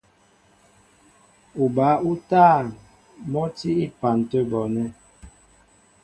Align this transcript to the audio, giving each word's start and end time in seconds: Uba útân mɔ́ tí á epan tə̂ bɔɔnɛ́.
Uba 1.63 1.87
útân 2.09 2.65
mɔ́ 3.31 3.45
tí 3.57 3.69
á 3.77 3.81
epan 3.85 4.17
tə̂ 4.29 4.39
bɔɔnɛ́. 4.49 4.87